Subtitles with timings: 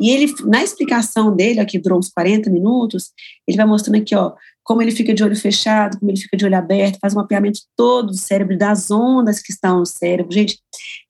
[0.00, 3.12] E ele, na explicação dele, aqui durou uns 40 minutos,
[3.46, 4.32] ele vai mostrando aqui, ó,
[4.64, 7.60] como ele fica de olho fechado, como ele fica de olho aberto, faz um mapeamento
[7.76, 10.58] todo do cérebro, das ondas que estão no cérebro, gente.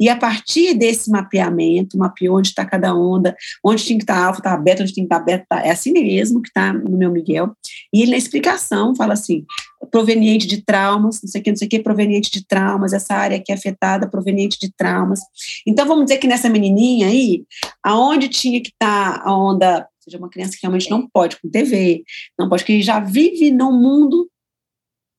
[0.00, 4.26] E a partir desse mapeamento, mapeou onde está cada onda, onde tem que estar tá
[4.26, 6.72] alfa, está aberto, onde tem que estar tá aberto, tá, é assim mesmo que está
[6.72, 7.54] no meu Miguel.
[7.92, 9.44] E ele na explicação fala assim,
[9.90, 13.14] proveniente de traumas, não sei o que, não sei o que, proveniente de traumas, essa
[13.14, 15.20] área aqui é afetada, proveniente de traumas.
[15.66, 17.44] Então, vamos dizer que nessa menininha aí,
[17.82, 21.48] aonde tinha que estar tá a onda seja, uma criança que realmente não pode com
[21.48, 22.02] TV,
[22.38, 24.28] não pode, que já vive no mundo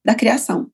[0.05, 0.69] da criação.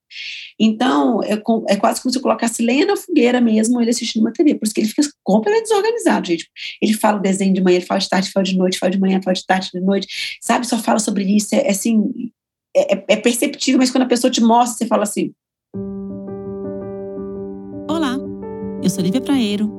[0.60, 4.34] Então, é, é, quase como se eu colocasse lenha na fogueira mesmo, ele assistindo uma
[4.34, 6.50] TV, por isso que ele fica completamente desorganizado, gente.
[6.82, 9.00] Ele fala o desenho de manhã, ele fala de tarde, fala de noite, fala de
[9.00, 10.66] manhã, fala de tarde, de noite, sabe?
[10.66, 12.32] Só fala sobre isso, é, é assim,
[12.76, 15.32] é, é, é perceptível, mas quando a pessoa te mostra, você fala assim.
[17.88, 18.18] Olá,
[18.82, 19.70] eu sou Lívia Praeiro,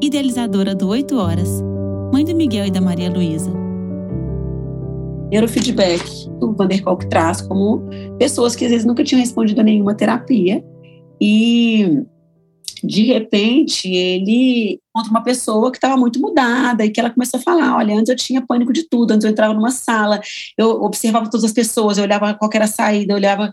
[0.00, 1.48] idealizadora do 8 Horas,
[2.12, 3.61] mãe do Miguel e da Maria Luísa
[5.32, 6.04] neurofeedback
[6.42, 7.88] o Van der Kolk traz como
[8.18, 10.62] pessoas que às vezes nunca tinham respondido a nenhuma terapia
[11.18, 12.02] e
[12.84, 17.42] de repente ele encontra uma pessoa que estava muito mudada e que ela começou a
[17.42, 20.20] falar, olha, antes eu tinha pânico de tudo, antes eu entrava numa sala,
[20.58, 23.50] eu observava todas as pessoas, eu olhava qual era a saída, eu olhava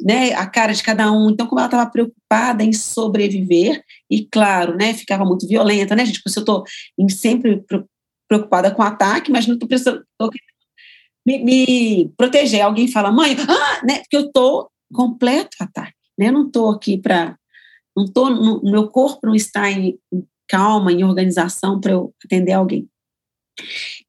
[0.00, 4.76] né, a cara de cada um, então como ela estava preocupada em sobreviver e claro,
[4.76, 6.64] né, ficava muito violenta, né, gente, tipo, se eu estou
[7.10, 7.62] sempre
[8.28, 9.68] preocupada com ataque, mas não estou
[11.28, 12.62] me, me proteger.
[12.62, 13.98] Alguém fala, mãe, ah, né?
[13.98, 16.30] Porque eu estou completo ataque, né?
[16.30, 17.36] Não estou aqui para.
[17.94, 22.52] Não tô, no, meu corpo não está em, em calma, em organização para eu atender
[22.52, 22.88] alguém.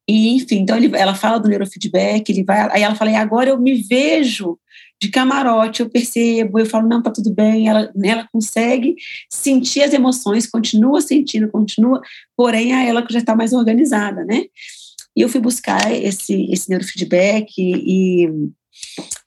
[0.08, 3.50] E, enfim, então ele, ela fala do neurofeedback, ele vai, aí ela fala, e agora
[3.50, 4.60] eu me vejo
[5.02, 8.96] de camarote, eu percebo, eu falo, não, tá tudo bem, ela, ela consegue
[9.30, 12.00] sentir as emoções, continua sentindo, continua,
[12.38, 14.46] porém a ela que já está mais organizada, né?
[15.20, 18.30] E eu fui buscar esse, esse neurofeedback e, e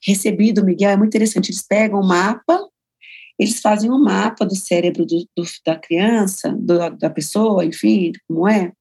[0.03, 2.67] recebi do Miguel, é muito interessante, eles pegam o mapa,
[3.37, 8.47] eles fazem um mapa do cérebro do, do, da criança, do, da pessoa, enfim, como
[8.47, 8.71] é,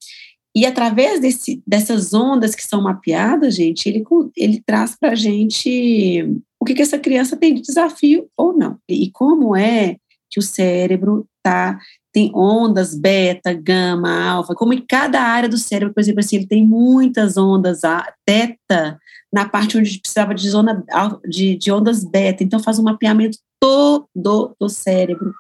[0.57, 4.03] e através desse, dessas ondas que são mapeadas, gente, ele,
[4.35, 6.27] ele traz para a gente
[6.59, 8.79] o que, que essa criança tem de desafio ou não.
[8.89, 9.97] E como é
[10.31, 11.79] que o cérebro está
[12.13, 16.47] tem ondas beta, gama, alfa, como em cada área do cérebro, por exemplo, assim, ele
[16.47, 17.81] tem muitas ondas
[18.27, 18.99] teta
[19.33, 20.85] na parte onde precisava de, zona,
[21.27, 25.33] de, de ondas beta, então faz um mapeamento todo do cérebro.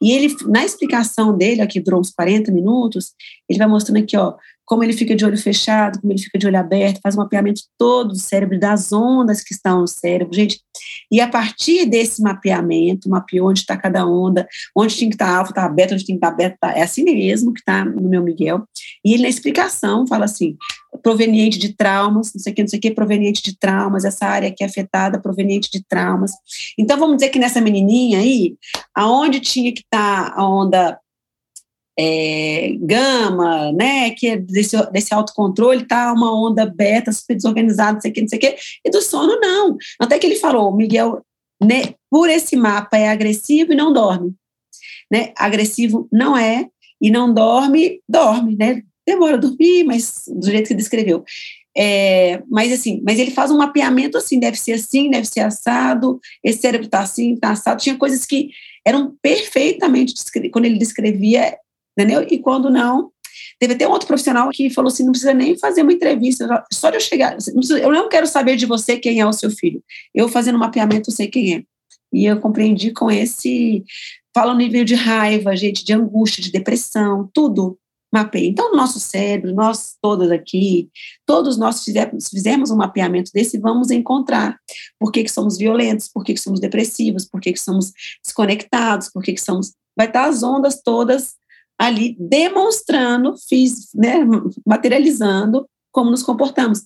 [0.00, 3.14] E ele, na explicação dele, aqui durou uns 40 minutos,
[3.48, 4.34] ele vai mostrando aqui, ó,
[4.66, 7.62] como ele fica de olho fechado, como ele fica de olho aberto, faz um mapeamento
[7.78, 10.60] todo do cérebro, das ondas que estão no cérebro, gente.
[11.10, 14.46] E a partir desse mapeamento, mapeou onde está cada onda,
[14.76, 16.72] onde tem que estar tá alfa, está aberto, onde tem que estar tá aberto, tá,
[16.72, 18.64] é assim mesmo que está no meu Miguel.
[19.04, 20.56] E ele, na explicação, fala assim:
[21.02, 24.26] proveniente de traumas, não sei o que, não sei o que, proveniente de traumas, essa
[24.26, 26.32] área aqui é afetada, proveniente de traumas.
[26.78, 28.56] Então, vamos dizer que nessa menininha aí,
[28.94, 30.98] aonde tinha que estar a onda
[31.98, 38.00] é, gama, né, que é desse, desse autocontrole, tá uma onda beta, super desorganizada, não
[38.00, 39.76] sei o que, não sei o que, e do sono não.
[39.98, 41.24] Até que ele falou, Miguel,
[41.62, 44.34] né, por esse mapa é agressivo e não dorme.
[45.10, 45.32] Né?
[45.36, 46.68] Agressivo não é,
[47.00, 48.82] e não dorme, dorme, né?
[49.06, 51.24] Demora a dormir, mas do jeito que descreveu.
[51.76, 56.20] É, mas assim, mas ele faz um mapeamento assim, deve ser assim, deve ser assado,
[56.44, 57.80] esse cérebro está assim, está assado.
[57.80, 58.50] Tinha coisas que
[58.84, 60.14] eram perfeitamente,
[60.52, 61.56] quando ele descrevia,
[61.96, 62.26] entendeu?
[62.28, 63.10] E quando não,
[63.58, 66.90] teve até um outro profissional que falou assim, não precisa nem fazer uma entrevista, só
[66.90, 67.36] de eu chegar,
[67.80, 69.82] eu não quero saber de você quem é o seu filho,
[70.14, 71.62] eu fazendo um mapeamento eu sei quem é.
[72.12, 73.82] E eu compreendi com esse,
[74.34, 77.78] fala o nível de raiva, gente, de angústia, de depressão, tudo
[78.12, 78.48] mapeia.
[78.48, 80.90] Então, no nosso cérebro, nós todas aqui,
[81.26, 81.84] todos nós
[82.30, 84.58] fizemos um mapeamento desse, vamos encontrar
[84.98, 87.92] por que, que somos violentos, por que, que somos depressivos, por que, que somos
[88.24, 89.72] desconectados, por que, que somos.
[89.96, 91.34] Vai estar as ondas todas
[91.78, 94.18] ali demonstrando, fiz, né,
[94.66, 96.84] materializando como nos comportamos.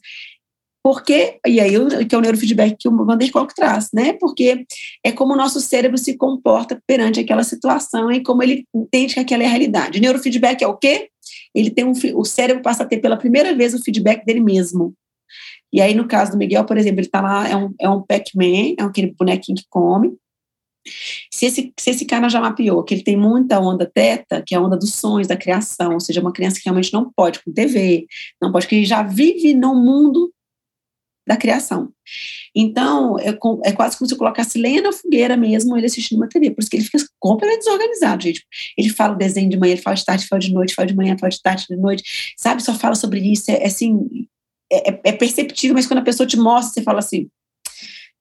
[0.87, 1.73] Porque, e aí
[2.09, 4.13] que é o neurofeedback que o Van der Kolk traz, né?
[4.13, 4.65] Porque
[5.05, 9.19] é como o nosso cérebro se comporta perante aquela situação e como ele entende que
[9.19, 9.99] aquela é a realidade.
[9.99, 11.09] Neurofeedback é o quê?
[11.57, 14.95] Ele tem um, o cérebro passa a ter pela primeira vez o feedback dele mesmo.
[15.73, 18.03] E aí, no caso do Miguel, por exemplo, ele está lá, é um, é um
[18.03, 20.17] Pac-Man, é aquele bonequinho que come,
[21.33, 24.59] se esse, se esse cara já mapeou que ele tem muita onda teta, que é
[24.59, 27.53] a onda dos sonhos, da criação, ou seja, uma criança que realmente não pode com
[27.53, 28.07] TV,
[28.41, 30.33] não pode, que já vive no mundo
[31.27, 31.91] da criação.
[32.55, 36.29] Então, é, é, quase como se eu colocasse lenha na fogueira mesmo, ele assistindo uma
[36.29, 38.45] TV, por isso que ele fica completamente desorganizado, gente.
[38.79, 41.17] Ele fala desenho de manhã, ele fala de tarde, fala de noite, fala de manhã,
[41.19, 42.63] fala de tarde, de noite, sabe?
[42.63, 44.27] Só fala sobre isso, é, é assim,
[44.71, 47.29] é, é, perceptível, mas quando a pessoa te mostra, você fala assim,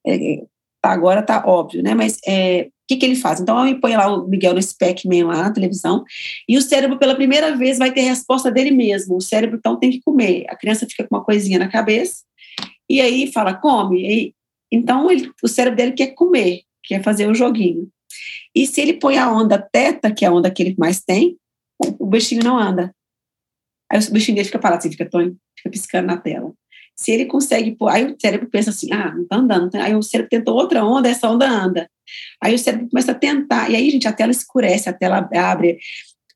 [0.06, 0.42] é,
[0.82, 1.94] tá, agora tá óbvio, né?
[1.94, 3.40] Mas é, o que, que ele faz?
[3.40, 6.04] Então, ele põe lá o Miguel nesse Pac-Man lá na televisão,
[6.48, 9.16] e o cérebro, pela primeira vez, vai ter resposta dele mesmo.
[9.16, 10.44] O cérebro, então, tem que comer.
[10.48, 12.22] A criança fica com uma coisinha na cabeça,
[12.88, 14.02] e aí fala, come.
[14.06, 14.34] E,
[14.70, 17.88] então, ele, o cérebro dele quer comer, quer fazer o um joguinho.
[18.54, 21.36] E se ele põe a onda teta, que é a onda que ele mais tem,
[21.78, 22.94] o bichinho não anda.
[23.90, 26.52] Aí o bichinho dele fica parado assim, fica, tonho, fica piscando na tela.
[26.96, 29.74] Se ele consegue pôr, aí o cérebro pensa assim, ah, não tá andando.
[29.74, 31.90] Aí o cérebro tenta outra onda, essa onda anda.
[32.42, 35.78] Aí o cérebro começa a tentar, e aí, gente, a tela escurece, a tela abre.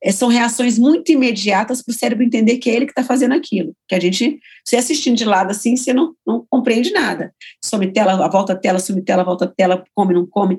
[0.02, 3.32] É, são reações muito imediatas para o cérebro entender que é ele que está fazendo
[3.32, 3.75] aquilo.
[3.87, 7.35] Que a gente, você assistindo de lado assim, você não, não compreende nada.
[7.62, 10.58] Some tela, volta a tela, some tela, volta a tela, come, não come.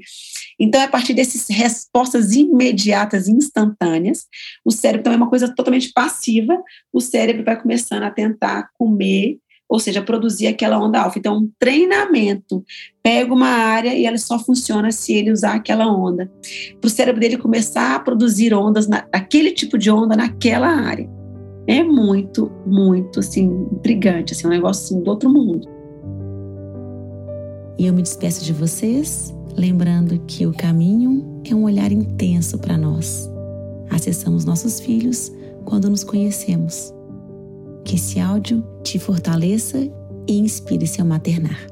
[0.59, 4.27] Então, é a partir dessas respostas imediatas, instantâneas,
[4.63, 6.61] o cérebro também é uma coisa totalmente passiva,
[6.93, 9.39] o cérebro vai começando a tentar comer
[9.71, 11.17] ou seja, produzir aquela onda alfa.
[11.17, 12.61] Então, um treinamento
[13.01, 16.29] pega uma área e ela só funciona se ele usar aquela onda.
[16.81, 21.09] Para o cérebro dele começar a produzir ondas, na, aquele tipo de onda naquela área.
[21.65, 25.65] É muito, muito, assim, intrigante, assim, um negócio assim, do outro mundo.
[27.79, 32.77] E eu me despeço de vocês, lembrando que o caminho é um olhar intenso para
[32.77, 33.31] nós.
[33.89, 35.31] Acessamos nossos filhos
[35.63, 36.93] quando nos conhecemos.
[37.91, 39.77] Que esse áudio te fortaleça
[40.25, 41.67] e inspire seu maternar.